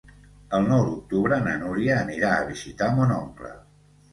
[0.59, 3.53] El nou d'octubre na Núria anirà a visitar mon oncle.